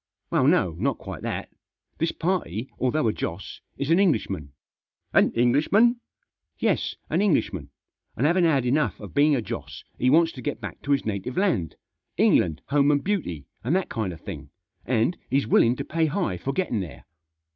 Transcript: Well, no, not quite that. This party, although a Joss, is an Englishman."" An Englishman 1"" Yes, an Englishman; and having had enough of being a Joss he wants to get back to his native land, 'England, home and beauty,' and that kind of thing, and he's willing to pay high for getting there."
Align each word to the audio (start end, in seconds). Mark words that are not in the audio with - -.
Well, 0.31 0.47
no, 0.47 0.71
not 0.79 0.97
quite 0.97 1.21
that. 1.21 1.49
This 1.99 2.11
party, 2.11 2.71
although 2.79 3.07
a 3.07 3.13
Joss, 3.13 3.61
is 3.77 3.91
an 3.91 3.99
Englishman."" 3.99 4.51
An 5.13 5.31
Englishman 5.33 5.83
1"" 5.85 5.99
Yes, 6.57 6.95
an 7.11 7.21
Englishman; 7.21 7.69
and 8.15 8.25
having 8.25 8.45
had 8.45 8.65
enough 8.65 8.99
of 8.99 9.13
being 9.13 9.35
a 9.35 9.43
Joss 9.43 9.83
he 9.99 10.09
wants 10.09 10.31
to 10.31 10.41
get 10.41 10.59
back 10.59 10.81
to 10.81 10.91
his 10.93 11.05
native 11.05 11.37
land, 11.37 11.75
'England, 12.17 12.63
home 12.69 12.89
and 12.89 13.03
beauty,' 13.03 13.45
and 13.63 13.75
that 13.75 13.89
kind 13.89 14.11
of 14.11 14.21
thing, 14.21 14.49
and 14.87 15.19
he's 15.29 15.45
willing 15.45 15.75
to 15.75 15.85
pay 15.85 16.07
high 16.07 16.35
for 16.39 16.51
getting 16.51 16.79
there." 16.79 17.05